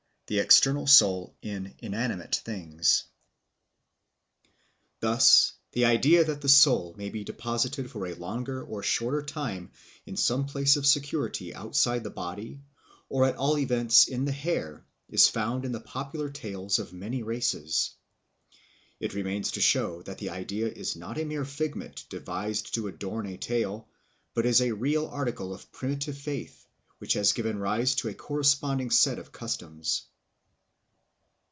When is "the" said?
0.27-0.39, 5.73-5.83, 6.39-6.47, 12.05-12.09, 14.23-14.31, 15.73-15.81, 20.19-20.29